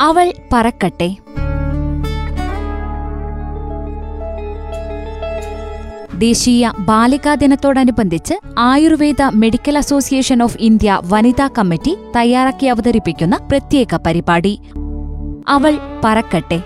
അവൾ 0.00 0.32
പറക്കട്ടെ. 0.52 1.16
ദേശീയ 6.18 6.72
ബാലികാ 6.78 7.34
ദിനത്തോടനുബന്ധിച്ച് 7.34 8.34
Ayurveda 8.58 9.22
medical 9.34 9.78
association 9.78 10.42
of 10.42 10.56
India 10.60 11.00
വനിതാ 11.04 11.48
കമ്മിറ്റി 11.58 11.96
തയ്യാറാക്കി 12.16 12.66
അവതരിപ്പിക്കുന്ന 12.66 13.36
പ്രത്യേക 13.36 13.96
പരിപാടി. 14.06 14.60
അവൾ 15.48 15.78
പറക്കട്ടെ. 16.04 16.62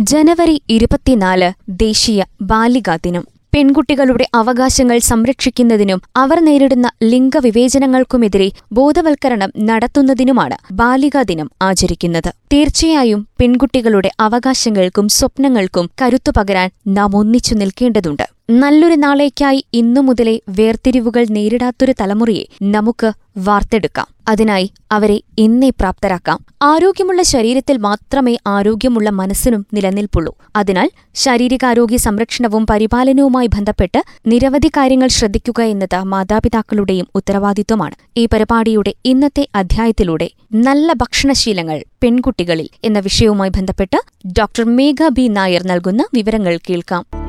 ജനുവരി 0.00 0.62
ഇരുപത്തിനാല് 0.68 1.52
ദേശീയ 1.68 2.24
ബാലികാ 2.42 2.96
ദിനം. 2.96 3.37
പെൺകുട്ടികളുടെ 3.54 4.24
അവകാശങ്ങൾ 4.34 4.98
സംരക്ഷിക്കുന്നതിനും 4.98 6.00
അവർ 6.16 6.40
നേരിടുന്ന 6.40 6.90
ലിംഗവിവേചനങ്ങൾക്കുമെതിരെ 7.02 8.48
ബോധവൽക്കരണം 8.72 9.52
നടത്തുന്നതിനുമാണ് 9.58 10.56
ബാലികാ 10.72 11.22
ദിനം 11.22 11.50
ആചരിക്കുന്നത്. 11.62 12.30
തീർച്ചയായും 12.52 13.28
പെൺകുട്ടികളുടെ 13.40 14.10
അവകാശങ്ങൾക്കും 14.20 15.08
സ്വപ്നങ്ങൾക്കും 15.08 15.90
കരുത്തു 16.02 16.32
പകരാൻ 16.36 16.70
നാം 16.86 17.16
ഒന്നിച്ചു 17.16 17.54
നിൽക്കേണ്ടതുണ്ട്. 17.54 18.37
നല്ലൊരു 18.50 18.94
നാളേക്കായി 18.94 19.64
ഇന്നു 19.72 20.00
മുതലേ 20.00 20.40
വേർതിരിവുകൾ 20.48 21.26
നേരിടാത്തൊരു 21.30 21.94
തലമുറയെ 22.00 22.44
നമുക്ക് 22.62 23.12
വാർത്തെടുക്കാം. 23.38 24.06
അതിനായി 24.28 24.70
അവരെ 24.92 25.20
ഇന്നേ 25.38 25.70
പ്രാപ്തരാക്കാം. 25.70 26.44
ആരോഗ്യമുള്ള 26.62 27.22
ശരീരത്തിൽ 27.22 27.76
മാത്രമേ 27.76 28.36
ആരോഗ്യമുള്ള 28.46 29.10
മനസ്സിനും 29.10 29.66
നിലനിൽപ്പുള്ളൂ. 29.74 30.34
അതിനാൽ 30.56 30.90
ശാരീരികാരോഗ്യ 31.14 31.96
സംരക്ഷണവും 31.96 32.66
പരിപാലനവുമായി 32.70 33.46
ബന്ധപ്പെട്ട് 33.46 34.02
നിരവധി 34.26 34.68
കാര്യങ്ങൾ 34.68 35.08
ശ്രദ്ധിക്കുക 35.08 35.62
എന്നത് 35.62 36.04
മാതാപിതാക്കളുടെയും 36.04 37.06
ഉത്തരവാദിത്വമാണ്. 37.14 37.94
ഈ 38.16 38.26
പരിപാടിയുടെ 38.26 38.94
ഇന്നത്തെ 39.04 39.48
അധ്യായത്തിലൂടെ 39.54 40.30
നല്ല 40.52 40.92
ഭക്ഷണശീലങ്ങൾ 40.92 41.84
പെൺകുട്ടികളിൽ 42.02 42.68
എന്ന 42.84 42.98
വിഷയവുമായി 42.98 43.50
ബന്ധപ്പെട്ട് 43.50 43.96
ഡോക്ടർ 44.26 44.64
മേഘ 44.64 45.08
ബി 45.08 45.28
നായർ 45.28 45.66
നൽകുന്ന 45.66 46.04
വിവരങ്ങൾ 46.14 46.58
കേൾക്കാം. 46.70 47.27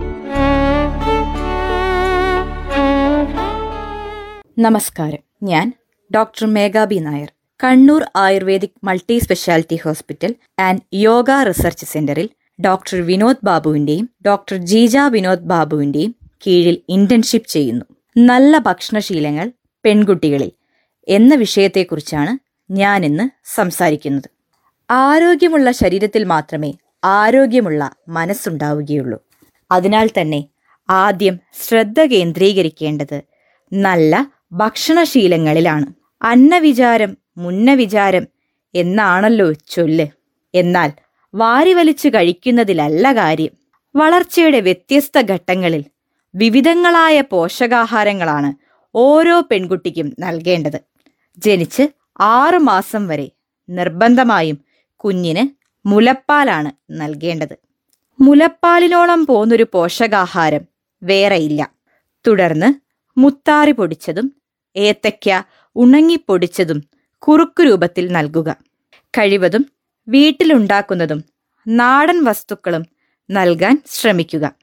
നമസ്കാരം. 4.65 5.21
ഞാൻ 5.49 5.67
doctor 6.11 6.45
മേഘാബി 6.55 6.97
Nair 7.05 7.29
Kannur 7.59 8.01
ayurvedic 8.21 8.79
multi 8.87 9.15
speciality 9.25 9.77
hospital 9.83 10.31
and 10.65 10.81
yoga 11.03 11.29
research 11.49 11.85
സെന്ററിൽ 11.91 12.27
ഡോക്ടർ 12.59 12.97
വിനോദ് 13.09 13.45
ബാബുവിന്റെയും 13.49 14.05
ഡോക്ടർ 14.27 14.57
ജീജ 14.71 14.95
വിനോദ് 15.15 15.47
ബാബുവിന്റെയും 15.51 16.11
കീഴിൽ 16.45 16.77
ഇന്റേൺഷിപ്പ് 16.95 17.49
ചെയ്യുന്നു. 17.49 17.85
നല്ല 18.15 18.57
ഭക്ഷണശീലങ്ങൾ 18.67 19.47
പെൺകുട്ടികളിൽ 19.85 20.51
എന്ന 21.07 21.35
വിഷയത്തെക്കുറിച്ചാണ് 21.35 22.33
ഞാൻ 22.69 23.05
ഇന്ന് 23.09 23.27
സംസാരിക്കുന്നത്. 23.55 24.29
ആരോഗ്യമുള്ള 24.89 25.71
ശരീരത്തിൽ 25.81 26.25
മാത്രമേ 26.33 26.71
ആരോഗ്യമുള്ള 27.17 27.81
മനസ്സുണ്ടാവുകയുള്ളൂ. 28.17 29.19
അതിനാൽ 29.71 30.09
തന്നെ 30.19 30.41
ആദ്യം 30.89 31.37
ശ്രദ്ധ 31.63 31.99
കേന്ദ്രീകരിക്കേണ്ടത് 32.15 33.17
നല്ല 33.71 34.13
ഭക്ഷണശീലങ്ങളിലാണ്. 34.51 35.85
അന്നവിചാരം 36.21 37.17
മുന്നവിചാരം 37.37 38.27
എന്നാണല്ലോ 38.75 39.51
ചൊല്ല്. 39.51 40.07
എന്നാൽ 40.53 40.91
വാരി 41.33 41.73
വലിച്ചു 41.73 42.07
കഴിക്കുന്നതിലല്ല 42.07 43.15
കാര്യം. 43.15 43.51
വളർച്ചയുടെ 43.95 44.59
വ്യത്യസ്ത 44.59 45.21
ഘട്ടങ്ങളിൽ 45.21 45.83
വിവിധങ്ങളായ 46.35 47.21
പോഷകാഹാരങ്ങളാണ് 47.21 48.53
ഓരോ 48.95 49.41
പെൺകുട്ടിക്കും 49.51 50.15
നൽകേണ്ടത്. 50.19 50.81
ജനിച്ച് 51.37 51.87
ആറു 52.19 52.57
മാസം 52.57 53.07
വരെ 53.07 53.31
നിർബന്ധമായും 53.69 54.57
കുഞ്ഞിന് 54.95 55.47
മുലപ്പാലാണ് 55.87 56.71
നൽകേണ്ടത്. 56.91 57.59
മുലപ്പാലിനോളം 58.19 59.25
പോന്നൊരു 59.25 59.65
പോഷകാഹാരം 59.73 60.61
വേറെയില്ല 61.03 61.71
തുടർന്ന് 62.27 62.73
മുത്താറി 63.19 63.71
പൊടിച്ചതും 63.71 64.38
ഏത്തയ്ക്ക 64.79 65.41
ഉണങ്ങിപ്പൊടിച്ചതും 65.75 66.83
കുറുക്കു 67.17 67.63
രൂപത്തിൽ 67.63 68.11
നൽകുക. 68.11 68.55
കഴിവതും 69.01 69.65
വീട്ടിലുണ്ടാക്കുന്നതും 70.07 71.23
നാടൻ 71.67 72.23
വസ്തുക്കളും 72.23 72.85
നൽകാൻ 73.31 73.81
ശ്രമിക്കുക. 73.91 74.55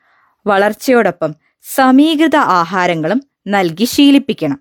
വളർച്ചയോടൊപ്പം 0.47 1.35
സമീകൃത 1.63 2.37
ആഹാരങ്ങളും 2.37 3.23
നൽകി 3.47 3.85
ശീലിപ്പിക്കണം. 3.85 4.61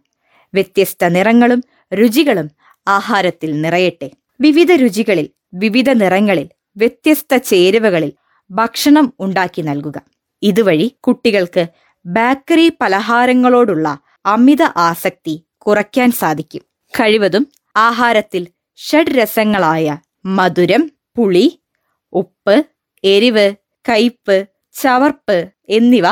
വ്യത്യസ്ത 0.53 1.07
നിറങ്ങളും 1.07 1.63
രുചികളും 1.93 2.51
ആഹാരത്തിൽ 2.87 3.61
നിറയട്ടെ. 3.61 4.11
വിവിധ 4.41 4.71
രുചികളിൽ 4.71 5.29
വിവിധ 5.53 5.89
നിറങ്ങളിൽ 5.89 6.49
വ്യത്യസ്ത 6.77 7.37
ചേരുവകളിൽ 7.37 8.13
ഭക്ഷണം 8.51 9.13
ഉണ്ടാക്കി 9.19 9.61
നൽകുക. 9.61 10.01
ഇതുവഴി 10.41 10.95
കുട്ടികൾക്ക് 10.99 11.67
ബേക്കറി 12.05 12.71
പലഹാരങ്ങളോടുള്ള 12.81 13.97
അമിത 14.25 14.61
ആസക്തി 14.61 15.44
കുറയ്ക്കാൻ 15.67 16.11
സാധിക്കും. 16.11 16.61
കഴിവതും 16.99 17.47
ആഹാരത്തിൽ 17.77 18.47
ഷഡ്രസങ്ങളായ 18.75 19.97
മധുരം 20.25 20.91
പുളി 21.17 21.59
ഉപ്പ് 22.13 22.65
എരിവ് 23.03 23.55
കയ്പ് 23.89 24.45
ചവർപ്പ് 24.81 25.49
എന്നിവ 25.69 26.03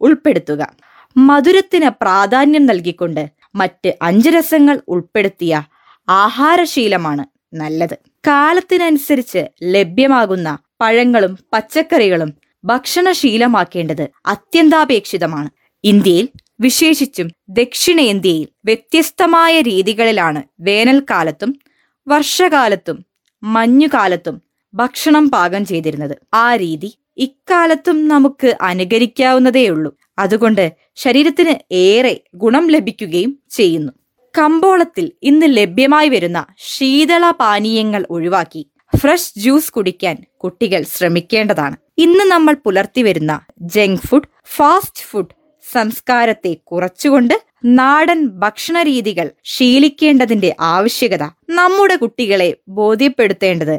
ഉൾപ്പെടുത്തുക. 0.00 0.76
മധുരത്തിന് 1.16 1.90
പ്രാധാന്യം 2.02 2.66
നൽകിക്കൊണ്ട് 2.66 3.28
മറ്റ് 3.54 3.94
അഞ്ച് 4.02 4.30
രസങ്ങൾ 4.30 4.80
ഉൾപ്പെടുത്തിയ 4.88 5.62
ആഹാരശീലമാണ് 6.08 7.24
നല്ലത്. 7.54 7.98
കാലത്തിനനുസരിച്ച് 8.26 9.46
ലഭ്യമാകുന്ന 9.62 10.58
പഴങ്ങളും 10.80 11.38
പച്ചക്കറികളും 11.52 12.34
ഭക്ഷണശീലമാക്കേണ്ടത് 12.64 14.08
അത്യന്താപേക്ഷിതമാണ്. 14.26 15.50
ഇന്ത്യയിൽ 15.84 16.28
വിശേഷിച്ചും 16.60 17.30
ദക്ഷിണേന്ത്യയിൽ 17.48 18.48
വ്യത്യസ്തമായ 18.64 19.60
രീതികളിലാണ് 19.60 20.42
വേനൽക്കാലത്തും 20.60 21.60
വർഷകാലത്തും 22.08 23.04
മഞ്ഞുകാലത്തും 23.42 24.42
ഭക്ഷണം 24.74 25.30
പാകം 25.30 25.66
ചെയ്തിരുന്നത്. 25.66 26.18
ആ 26.34 26.56
രീതി 26.56 26.98
ഇക്കാലത്തും 27.16 28.08
നമുക്ക് 28.08 28.56
അനുകരിക്കാവുന്നതേയുള്ളൂ 28.60 29.96
അതുകൊണ്ട് 30.18 30.72
ശരീരത്തിന് 30.94 31.74
ഏറെ 31.74 32.20
ഗുണം 32.34 32.68
ലഭിക്കുകയും 32.68 33.38
ചെയ്യുന്നു. 33.50 33.92
കമ്പോളത്തിൽ 34.38 35.12
ഇന്ന് 35.22 35.46
ലഭ്യമായി 35.48 36.08
വരുന്ന 36.08 36.46
ശീതള 36.58 37.30
പാനീയങ്ങൾ 37.30 38.06
ഒഴിവാക്കി 38.10 38.66
ഫ്രഷ് 38.96 39.32
ജ്യൂസ് 39.38 39.72
കുടിക്കാൻ 39.72 40.16
കുട്ടികൾ 40.36 40.82
ശ്രമിക്കേണ്ടതാണ്. 40.82 41.76
ഇന്ന് 41.98 42.24
നമ്മൾ 42.24 42.56
പുലർത്തി 42.64 43.02
വരുന്ന 43.02 43.40
ജങ്ക് 43.60 44.00
ഫുഡ് 44.00 44.28
ഫാസ്റ്റ് 44.46 45.02
ഫുഡ് 45.02 45.39
സംസ്കാരത്തെ 45.72 46.52
കുറച്ചുകൊണ്ട് 46.70 47.34
നാടൻ 47.64 48.20
ഭക്ഷണ 48.42 48.82
രീതികൾ 48.82 49.26
ശീലിക്കേണ്ടതിന്റെ 49.44 50.50
ആവശ്യകത 50.60 51.24
നമ്മുടെ 51.50 51.96
കുട്ടികളെ 51.96 52.50
ബോധ്യപ്പെടുത്തേണ്ടത് 52.68 53.76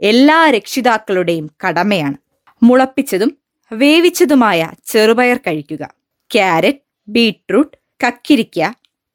എല്ലാ 0.00 0.38
രക്ഷിതാക്കളുടെയും 0.50 1.46
കടമയാണ്. 1.62 2.16
മുളപ്പിച്ചതും 2.62 3.30
വേവിച്ചതുമായ 3.72 4.60
ചെറുപയർ 4.86 5.36
കഴിക്കുക. 5.36 5.84
ക്യാരറ്റ് 6.30 6.84
ബീട്രൂട്ട് 7.08 7.76
കക്കിരിക്ക 8.00 8.60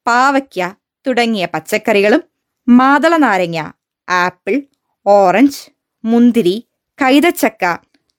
പാവയ്ക്ക 0.08 0.68
തുടങ്ങിയ 1.06 1.46
പച്ചക്കറികളും 1.54 2.22
മാതള 2.68 3.14
നാരങ്ങ 3.18 3.60
ആപ്പിൾ 4.08 4.56
ഓറഞ്ച് 5.06 5.62
മുന്തിരി 6.04 6.56
കൈതച്ചക്ക 7.00 7.66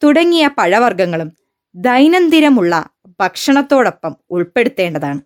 തുടങ്ങിയ 0.03 0.44
പഴവർഗങ്ങളും 0.59 1.31
ദൈനംദിനമുള്ള 1.75 2.75
ഭക്ഷണത്തോടൊപ്പം 3.21 4.13
ഉൾപ്പെടുത്തേണ്ടതാണ്. 4.31 5.21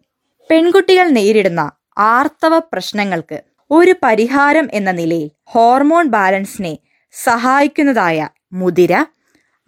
പെൺകുട്ടികൾ 0.51 1.07
നേരിടുന്ന 1.09 1.63
ആർത്തവ 1.99 2.55
പ്രശ്നങ്ങൾക്ക് 2.59 3.39
ഒരു 3.71 3.95
പരിഹാരം 4.03 4.67
എന്ന 4.73 4.91
നിലയിൽ 4.91 5.29
ഹോർമോൺ 5.45 6.07
ബാലൻസിനെ 6.07 6.79
സഹായിക്കുന്നതായ 7.15 8.29
മുതിര 8.53 8.93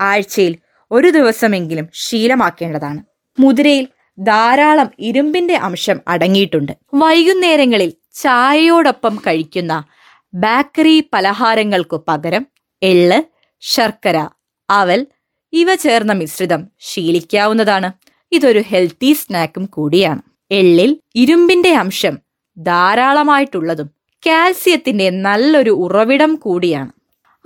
ആഴ്ചയിൽ 0.00 0.54
ഒരു 0.90 1.08
ദിവസമെങ്കിലും 1.10 1.86
ശീലമാക്കേണ്ടതാണ്. 1.94 3.00
മുതിരയിൽ 3.38 3.86
ധാരാളം 4.18 4.88
ഇരുമ്പിന്റെ 4.98 5.56
അംശം 5.68 5.98
അടങ്ങിയിട്ടുണ്ട്. 6.08 6.72
വൈകുന്നേരങ്ങളിൽ 6.94 7.90
ചായയോടൊപ്പം 8.22 9.16
കഴിക്കുന്ന 9.16 9.72
ബേക്കറി 10.34 11.10
പലഹാരങ്ങൾക്കു 11.14 12.04
പകരം 12.08 12.44
എള്ള് 12.82 13.18
ശർക്കര 13.62 14.18
അവൽ 14.70 15.00
ഇവ 15.52 15.74
ചേർന്ന 15.74 16.12
മിശ്രിതം 16.12 16.62
ശീലിക്കാവുന്നതാണ്. 16.80 17.88
ഇതൊരു 18.32 18.62
ഹെൽത്തി 18.68 19.12
സ്നാക്കും 19.12 19.64
കൂടിയാണ്. 19.64 20.22
എള്ളിൽ 20.50 21.00
ഇരുമ്പിന്റെ 21.14 21.74
അംശം 21.74 22.18
ധാരാളമായിട്ടുള്ളതും 22.58 23.90
കാൽസ്യത്തിന്റെ 24.26 25.10
നല്ലൊരു 25.10 25.70
ഉറവിടം 25.70 26.34
കൂടിയാണ്. 26.34 26.92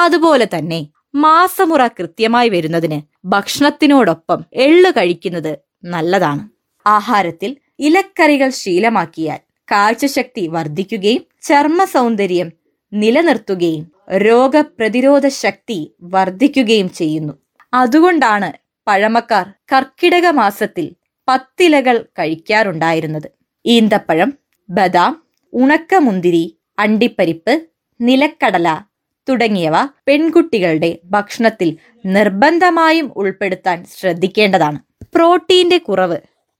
അതുപോലെ 0.00 0.48
തന്നെ 0.58 0.88
മാസമുറ 1.14 1.86
കൃത്യമായി 1.86 2.48
വരുന്നതിന് 2.48 3.02
ഭക്ഷണത്തിനോടൊപ്പം 3.24 4.44
എള്ള് 4.52 4.90
കഴിക്കുന്നത് 4.90 5.58
നല്ലതാണ്. 5.84 6.48
ആഹാരത്തിൽ 6.86 7.56
ഇലക്കറികൾ 7.78 8.50
ശീലമാക്കിയാൽ 8.50 9.38
കാഴ്ചശക്തി 9.72 10.46
വർദ്ധിക്കുകയും 10.46 11.22
ചർമ്മ 11.42 11.84
സൗന്ദര്യം 11.84 12.52
നിലനിർത്തുകയും 12.92 13.92
രോഗപ്രതിരോധ 14.12 15.26
ശക്തി 15.28 15.94
വർദ്ധിക്കുകയും 16.02 16.90
ചെയ്യുന്നു. 16.90 17.32
അതുകൊണ്ടാണ് 17.74 18.52
പഴമക്കാർ 18.86 19.52
കർക്കിടക 19.72 20.26
മാസത്തിൽ 20.26 20.94
പത്തിലകൾ 21.28 22.06
കഴിക്കാറുണ്ടായിരുന്നത്. 22.18 23.28
ഈന്തപ്പഴം 23.66 24.32
ബദാം 24.70 25.22
ഉണക്കമുന്തിരി 25.52 26.58
അണ്ടിപ്പരിപ്പ് 26.78 27.66
നിലക്കടല 28.00 28.80
തുടങ്ങിയവ 29.28 29.74
പെൺകുട്ടികളുടെ 30.06 30.98
ഭക്ഷണത്തിൽ 31.04 31.76
നിർബന്ധമായും 32.06 33.12
ഉൾപ്പെടുത്താൻ 33.16 33.84
ശ്രദ്ധിക്കേണ്ടതാണ്. 33.84 34.78
പ്രോട്ടീന്റെ 35.14 35.78
കുറവ് 35.78 36.18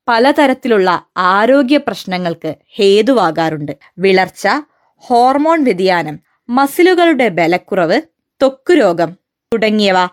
പലതരത്തിലുള്ള 0.08 1.06
ആരോഗ്യ 1.16 1.76
പ്രശ്നങ്ങൾക്ക് 1.76 2.54
ഹേതുവാകാറുണ്ട്. 2.78 3.72
വിളർച്ച 3.98 4.48
ഹോർമോൺ 4.96 5.64
വ്യതിയാനം 5.64 6.20
മസിലുകളുടെ 6.48 7.28
ബലക്കുറവ് 7.28 8.02
ത്വക്കുരോഗം 8.40 9.12
തുടങ്ങിയവ 9.52 10.06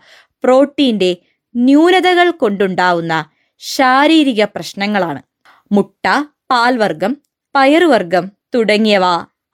പ്രോട്ടീന്റെ 0.44 1.18
ന്യൂനതകൾ 1.58 2.32
കൊണ്ടുണ്ടാവുന്ന 2.32 3.26
ശാരീരിക 3.60 4.44
പ്രശ്നങ്ങളാണ്. 4.44 5.22
മുട്ട 5.72 6.24
പാൽവർഗം 6.50 7.18
പയറുവർഗം 7.56 8.32
തുടങ്ങിയവ 8.56 9.04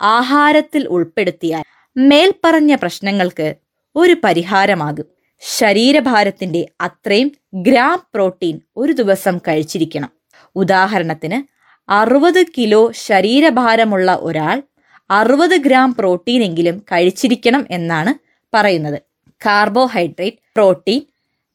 ആഹാരത്തിൽ 0.02 0.88
ഉൾപ്പെടുത്തിയാൽ 0.88 1.64
മേൽപ്പറഞ്ഞ 1.98 2.76
പ്രശ്നങ്ങൾക്ക് 2.76 3.56
ഒരു 3.96 4.16
പരിഹാരമാകും. 4.24 5.06
ശരീരഭാരത്തിന്റെ 5.40 6.68
അത്രയും 6.82 7.32
ഗ്രാം 7.54 8.04
പ്രോട്ടീൻ 8.14 8.60
ഒരു 8.78 8.92
ദിവസം 8.92 9.38
കഴിച്ചിരിക്കണം. 9.38 10.10
ഉദാഹരണത്തിന് 10.56 11.44
അറുപത് 11.92 12.46
കിലോ 12.58 12.92
ശരീരഭാരമുള്ള 12.92 14.18
ഒരാൾ 14.22 14.62
അറുപത് 15.10 15.56
ഗ്രാം 15.58 15.94
പ്രോട്ടീനെങ്കിലും 15.94 16.80
കഴിച്ചിരിക്കണം 16.80 17.66
എന്നാണ് 17.72 18.14
പറയുന്നത്. 18.56 19.02
Carbohydrate 19.46 20.38
protein 20.56 21.02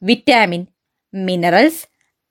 vitamin 0.01 0.61
minerals 1.13 1.83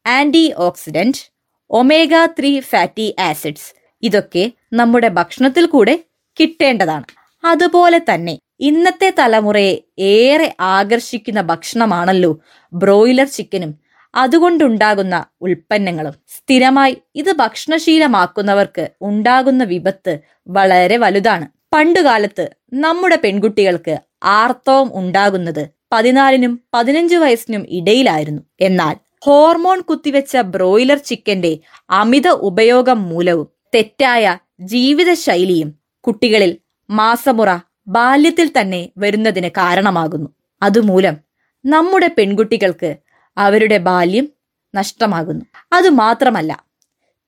antioxidant 0.56 1.22
omega 1.70 2.12
three 2.38 2.60
fatty 2.60 3.14
acids 3.20 3.74
ഇതൊക്കെ 4.02 4.52
നമ്മുടെ 4.72 5.08
ഭക്ഷണത്തിൽ 5.08 5.66
കൂടെ 5.66 6.04
കിട്ടേണ്ടതാണ്. 6.40 7.04
അതുപോലെ 7.44 7.98
തന്നെ 8.10 8.34
ഇന്നത്തെ 8.60 9.14
തലമുറയെ 9.18 9.74
ഏറെ 9.98 10.54
ആകർഷിക്കുന്ന 10.60 11.40
ഭക്ഷണമാണല്ലോ 11.40 12.40
ബ്രോയിലർ 12.72 13.26
ചിക്കനും. 13.26 13.72
അതുകൊണ്ടുണ്ടാകുന്ന 14.14 15.26
ഉൽപ്പന്നങ്ങളും 15.42 16.14
സ്ഥിരമായി 16.36 17.02
ഇത് 17.14 17.32
ഭക്ഷണശീലമാക്കുന്നവർക്ക് 17.32 18.90
ഉണ്ടാകുന്ന 19.00 19.64
വിപത്ത് 19.64 20.14
വളരെ 20.48 20.96
വലുതാണ്. 20.96 21.46
പണ്ടുകാലത്ത് 21.74 22.44
നമ്മുടെ 22.72 23.16
പെൺകുട്ടികൾക്ക് 23.16 23.94
ആർത്തവം 24.22 24.88
ഉണ്ടാകുന്നത് 24.94 25.64
പതിനാലിനും 25.92 26.60
പതിനഞ്ച് 26.74 27.16
വയസ്സിനും 27.16 27.66
ഇടയിലായിരുന്നു. 27.68 28.42
എന്നാൽ 28.60 28.96
ഹോർമോൺ 29.26 29.80
കുത്തിവെച്ച 29.80 30.36
ബ്രോയിലർ 30.36 30.98
ചിക്കന്റെ 30.98 31.58
അമിത 31.90 32.28
ഉപയോഗം 32.28 33.08
മൂലവും 33.08 33.48
തെറ്റായ 33.74 34.38
ജീവിതശൈലിയും 34.60 35.70
കുട്ടികളിൽ 36.04 36.58
മാസമുറ 36.90 37.50
ബാല്യത്തിൽ 37.88 38.48
തന്നെ 38.60 38.90
വരുന്നതിന് 38.98 39.48
കാരണമാകുന്നു. 39.48 40.30
അതുമൂലം 40.62 41.16
നമ്മുടെ 41.64 42.08
പെൺകുട്ടികൾക്ക് 42.18 42.96
അവരുടെ 43.36 43.78
ബാല്യം 43.78 44.28
നഷ്ടമാകുന്നു. 44.74 45.44
അതുമാത്രമല്ല 45.72 46.64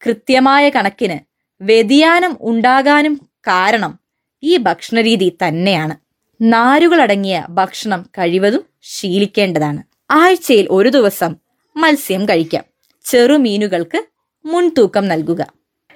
കൃത്യമായ 0.06 0.68
കണക്കിന് 0.68 1.18
വ്യതിയാനം 1.60 2.36
ഉണ്ടാകാനും 2.40 3.14
കാരണം 3.48 4.00
ഈ 4.42 4.56
ഭക്ഷണരീതി 4.56 5.36
തന്നെയാണ്. 5.42 5.94
നാരുകളടങ്ങിയ 6.40 7.46
ഭക്ഷണം 7.48 8.02
കഴിവതും 8.18 8.66
ശീലിക്കേണ്ടതാണ്. 8.82 9.82
ആഴ്ചയിൽ 10.10 10.68
ഒരു 10.70 10.88
ദിവസം 10.88 11.36
മത്സ്യം 11.76 12.28
കഴിക്കാം. 12.28 12.64
ചെറുമീനുകൾക്ക് 13.04 14.06
മുൻതൂക്കം 14.44 15.08
നൽകുക. 15.08 15.52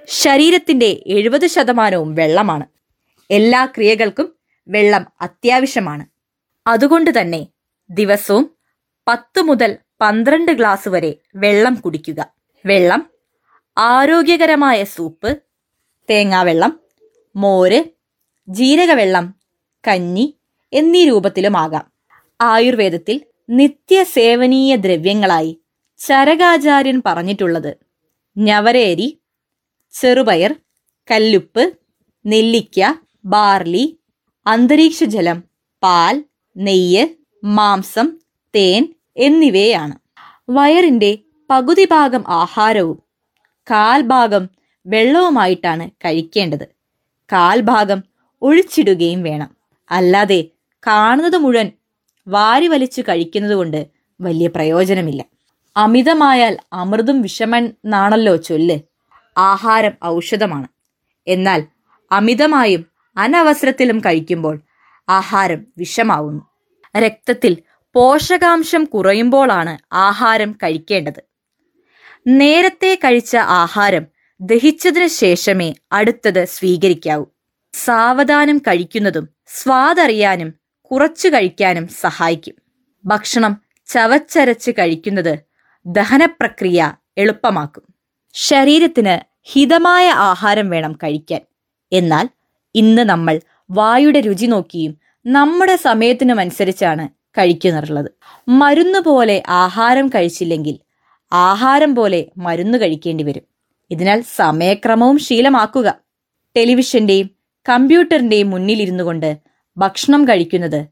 ശരീരത്തിന്റെ 0.08 1.02
എഴുപത് 1.06 1.46
ശതമാനവും 1.46 2.14
വെള്ളമാണ്. 2.14 2.67
എല്ലാ 3.31 3.64
ക്രിയകൾക്കും 3.64 4.37
വെള്ളം 4.69 5.06
അത്യാവശ്യമാണ്. 5.20 6.06
അതുകൊണ്ട് 6.67 7.20
തന്നെ 7.20 7.46
ദിവസവും 7.91 8.50
പത്ത് 9.08 9.43
മുതൽ 9.43 9.79
പന്ത്രണ്ട് 10.00 10.52
ഗ്ലാസ് 10.52 10.88
വരെ 10.88 11.14
വെള്ളം 11.37 11.75
കുടിക്കുക. 11.75 12.35
വെള്ളം 12.67 13.11
ആരോഗ്യകരമായ 13.79 14.85
സൂപ്പ് 14.85 15.38
തേങ്ങാവെള്ളം 16.11 16.81
മോര് 17.37 17.85
ജീരകവെള്ളം 18.49 19.44
കഞ്ഞി 19.88 20.38
എന്നീ 20.72 21.08
രൂപത്തിലുമാകാം. 21.08 21.92
ആയുർവേദത്തിൽ 22.40 23.20
നിത്യസേവനീയ 23.50 24.76
ദ്രവ്യങ്ങളായി 24.76 25.60
ചരകാചാര്യൻ 25.98 27.02
പറഞ്ഞിട്ടുള്ളത് 27.06 27.76
ഞവരേരി 28.38 29.20
ചെറുപയർ 29.92 30.54
കല്ലുപ്പ് 31.10 31.72
നെല്ലിക്ക 32.26 32.94
ബാർലി 33.25 33.98
അന്തരീക്ഷജലം 34.46 35.44
പാൽ 35.82 36.25
നെയ്യ് 36.56 37.06
മാംസം 37.44 38.19
തേൻ 38.54 38.94
എന്നിവയാണ്. 39.16 39.98
വയറിന്റെ 40.48 41.19
പകുതി 41.50 41.84
ഭാഗം 41.90 42.25
ആഹാരവും 42.28 43.02
കാൽഭാഗം 43.70 44.48
വെള്ളവുമായിട്ടാണ് 44.86 45.90
കഴിക്കേണ്ടത്. 45.90 46.64
കാൽഭാഗം 47.32 48.04
ഒഴിച്ചിടുകയും 48.42 49.22
വേണം. 49.22 49.63
അല്ലാതെ 49.90 50.44
കാണുന്നത് 50.86 51.36
മുഴുവൻ 51.36 51.70
വാരി 52.28 52.69
വലിച്ചു 52.69 53.02
കഴിക്കുന്നതുകൊണ്ട് 53.02 53.86
വലിയ 54.20 54.46
പ്രയോജനമില്ല. 54.46 55.25
അമിതമായാൽ 55.76 56.58
അമൃതും 56.72 57.22
വിഷമെന്നാണല്ലോ 57.22 58.36
ചൊല്ല്. 58.36 58.78
ആഹാരം 59.38 59.92
ഔഷധമാണ്. 60.04 60.69
എന്നാൽ 61.26 61.66
അമിതമായും 62.12 62.86
അനവസരത്തിലും 63.16 64.00
കഴിക്കുമ്പോൾ 64.00 64.60
ആഹാരം 65.08 65.66
വിഷമാവുന്നു. 65.78 66.42
രക്തത്തിൽ 66.98 67.56
പോഷകാംശം 67.94 68.84
കുറയുമ്പോഴാണ് 68.84 69.94
ആഹാരം 69.94 70.52
കഴിക്കേണ്ടത്. 70.52 71.22
നേരത്തെ 72.26 72.94
കഴിച്ച 72.94 73.36
ആഹാരം 73.36 74.06
ദഹിച്ചതിന് 74.41 75.06
ശേഷമേ 75.06 75.74
അടുത്തത് 75.93 76.44
സ്വീകരിക്കാവൂ. 76.44 77.24
സാവധാനം 77.74 78.58
കഴിക്കുന്നതും 78.58 79.28
സ്വാദറിയാനും 79.46 80.54
കുറച്ചു 80.82 81.28
കഴിക്കാനും 81.28 81.88
സഹായിക്കും. 81.88 82.54
ഭക്ഷണം 83.04 83.60
ചവച്ചരച്ച് 83.86 84.70
കഴിക്കുന്നത് 84.70 85.38
ദഹനപ്രക്രിയ 85.86 86.93
എളുപ്പമാക്കും. 87.19 87.82
ശരീരത്തിന് 88.34 89.24
ഹിതമായ 89.43 90.10
ആഹാരം 90.10 90.70
വേണം 90.70 90.93
കഴിക്കാൻ. 90.93 91.40
എന്നാൽ 91.93 92.28
ഇന്ന് 92.74 93.02
നമ്മൾ 93.02 93.40
വായുടെ 93.70 94.20
രുചി 94.20 94.46
നോക്കിയും 94.46 94.98
നമ്മുടെ 95.26 95.76
സമയത്തിനുമനുസരിച്ചാണ് 95.76 97.08
കഴിക്കുന്നുള്ളത്. 97.08 98.10
മരുന്ന് 98.48 98.98
പോലെ 98.98 99.43
ആഹാരം 99.48 100.08
കഴിച്ചില്ലെങ്കിൽ 100.08 100.78
ആഹാരം 101.32 101.94
പോലെ 101.94 102.26
മരുന്ന് 102.36 102.78
കഴിക്കേണ്ടി 102.78 103.24
വരും. 103.24 103.43
ഇതിനാൽ 103.90 104.22
സമയക്രമവും 104.36 105.19
ശീലമാക്കുക. 105.19 105.94
ടെലിവിഷന്റെയും 106.56 107.33
കമ്പ്യൂട്ടറിന്റെയും 107.68 108.50
മുന്നിലിരുന്നു 108.50 109.04
കൊണ്ട് 109.04 109.38
ഭക്ഷണം 109.76 110.24
കഴിക്കുന്നത്. 110.28 110.86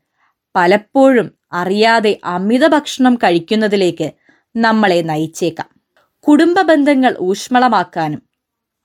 പലപ്പോഴും 0.57 1.33
അറിയാതെ 1.53 2.21
അമിത 2.25 2.67
ഭക്ഷണം 2.67 3.15
കഴിക്കുന്നതിലേക്ക് 3.15 4.13
നമ്മളെ 4.57 5.03
നയിച്ചേക്കാം. 5.03 5.69
കുടുംബ 6.29 6.61
ബന്ധങ്ങൾ 6.61 7.17
ഊഷ്മളമാക്കാനും 7.21 8.23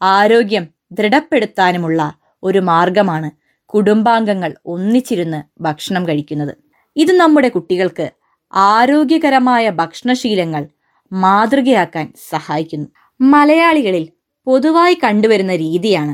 ആരോഗ്യം 0.02 0.68
ദൃഢപ്പെടുത്താനുമുള്ള 0.92 2.14
ഒരു 2.44 2.60
മാർഗമാണ് 2.60 3.32
കുടുംബാംഗങ്ങൾ 3.66 4.56
ഒന്നിച്ചിരുന്ന് 4.66 5.64
ഭക്ഷണം 5.64 6.08
കഴിക്കുന്നത്. 6.08 6.58
ഇത് 6.96 7.12
നമ്മുടെ 7.12 7.50
കുട്ടികൾക്ക് 7.50 8.10
ആരോഗ്യകരമായ 8.54 9.70
ഭക്ഷണശീലങ്ങൾ 9.70 10.68
മാതൃകയാക്കാൻ 11.14 12.14
സഹായിക്കുന്നു. 12.30 12.88
മലയാളികളിൽ 13.22 14.10
പൊതുവായി 14.48 14.98
കണ്ടുവരുന്ന 15.04 15.56
രീതിയാണ് 15.56 16.14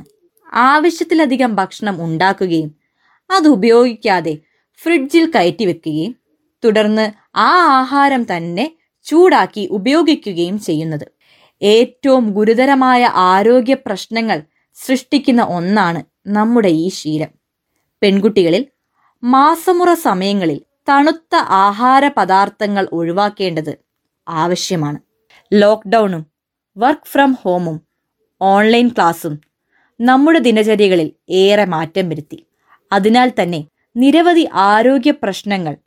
ആവശ്യത്തിലധികം 0.54 1.56
ഭക്ഷണം 1.56 2.04
ഉണ്ടാക്കുകയും 2.04 2.76
അത് 3.32 3.48
ഉപയോഗിക്കാതെ 3.48 4.38
ഫ്രിഡ്ജിൽ 4.78 5.32
കയറ്റി 5.32 5.66
വെക്കുകയും 5.66 6.16
തുടർന്ന് 6.66 7.38
ആ 7.38 7.52
ആഹാരം 7.80 8.36
തന്നെ 8.36 8.76
ചൂടാക്കി 9.04 9.68
ഉപയോഗിക്കുകയും 9.72 10.60
ചെയ്യുന്നത്. 10.60 11.12
ഏറ്റവും 11.64 12.34
ഗുരുതരമായ 12.34 13.06
ആരോഗ്യ 13.06 13.74
പ്രശ്നങ്ങൾ 13.74 14.44
സൃഷ്ടിക്കുന്ന 14.74 15.42
ഒന്നാണ് 15.42 16.04
നമ്മുടെ 16.28 16.68
ഈ 16.68 16.90
ശീലം. 16.90 17.30
പെൺകുട്ടികളിൽ 18.02 18.68
മാസമുറ 19.24 19.94
സമയങ്ങളിൽ 19.94 20.62
തണുത്ത 20.90 21.36
ആഹാര 21.36 22.08
പദാർത്ഥങ്ങൾ 22.08 22.88
ഒഴിവാക്കേണ്ടത് 22.92 23.78
ആവശ്യമാണ്. 24.28 25.00
ലോക്ക്ഡൗണും 25.54 26.26
വർക്ക് 26.78 27.08
ഫ്രം 27.08 27.38
ഹോമും 27.42 27.82
ഓൺലൈൻ 28.42 28.88
ക്ലാസും 28.88 29.53
നമ്മുടെ 30.02 30.40
ദിനചര്യകളിൽ 30.40 31.12
ഏറെ 31.30 31.66
മാറ്റം 31.66 32.10
വരുത്തി. 32.10 32.48
അതിനാൽ 32.92 33.32
തന്നെ 33.42 33.66
നിരവധി 33.98 34.50
ആരോഗ്യ 34.54 35.12
പ്രശ്നങ്ങൾ 35.12 35.78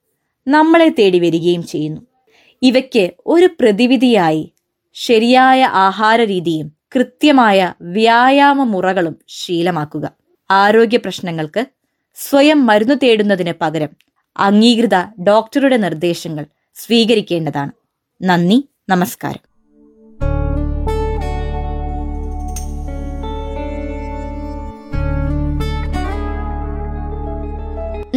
നമ്മളെ 0.48 0.88
തേടി 0.88 1.18
വരികയും 1.18 1.66
ചെയ്യുന്നു. 1.66 2.00
ഇവയ്ക്ക് 2.62 3.10
ഒരു 3.26 3.48
പ്രതിവിധിയായി 3.60 4.52
ശരിയായ 4.92 5.64
ആഹാര 5.64 6.20
രീതിയും 6.20 6.72
കൃത്യമായ 6.94 7.72
വ്യായാമ 7.80 8.64
മുറകളും 8.64 9.16
ശീലമാക്കുക. 9.28 10.12
ആരോഗ്യ 10.50 10.96
പ്രശ്നങ്ങൾക്ക് 10.96 11.66
സ്വയം 12.14 12.66
മരുന്ന് 12.66 12.94
തേടുന്നതിന് 13.02 13.52
പകരം 13.60 13.88
അംഗീകൃത 14.36 15.22
ഡോക്ടറുടെ 15.22 15.76
നിർദ്ദേശങ്ങൾ 15.76 16.46
സ്വീകരിക്കേണ്ടതാണ്. 16.74 17.70
നന്ദി 18.22 18.68
നമസ്കാരം. 18.88 19.55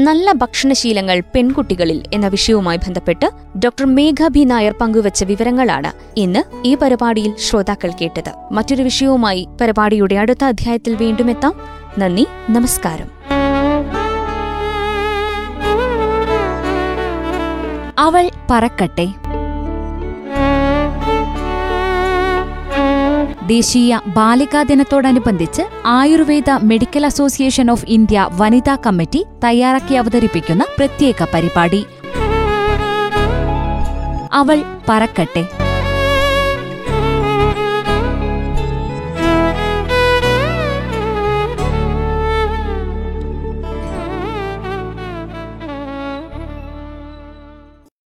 നല്ല 0.06 0.32
ഭക്ഷണശീലങ്ങൾ 0.32 1.20
പെൺകുട്ടികളിൽ 1.34 2.00
എന്ന 2.14 2.28
വിഷയവുമായി 2.28 2.78
ബന്ധപ്പെട്ട് 2.78 3.28
ഡോക്ടർ 3.64 3.86
മേഘ 3.86 4.28
ബി 4.28 4.44
നായർ 4.44 4.74
പങ്കുവച്ച 4.82 5.24
വിവരങ്ങളാണ് 5.24 5.92
ഇന്ന് 6.18 6.42
ഈ 6.68 6.76
പരിപാടിയിൽ 6.76 7.32
ശ്രോതാക്കൾ 7.46 7.92
കേട്ടത്. 8.02 8.32
മറ്റൊരു 8.52 8.84
വിഷയവുമായി 8.84 9.48
പരിപാടിയുടെ 9.62 10.16
അടുത്ത 10.16 10.44
അധ്യായത്തിൽ 10.44 10.96
വീണ്ടും 10.96 11.30
എത്താം 11.30 11.56
നന്ദി 11.98 12.28
നമസ്കാരം. 12.50 13.10
അവൾ 17.98 18.26
പറക്കട്ടെ 18.52 19.08
ദേശീയ 23.50 24.00
ബാലികാ 24.08 24.64
ദിനത്തോടനുബന്ധിച്ച് 24.64 25.64
Ayurveda 25.86 26.50
medical 26.64 27.06
association 27.06 27.72
of 27.72 27.86
India 27.86 28.28
വനിതാ 28.32 28.76
കമ്മിറ്റി 28.88 29.26
തയ്യാറാക്കി 29.44 29.96
അവതരിപ്പിക്കുന്ന 29.96 30.66
പ്രത്യേക 30.78 31.28
പരിപാടി. 31.34 31.86
അവൾ 34.34 34.58
പറക്കട്ടെ. 34.90 35.59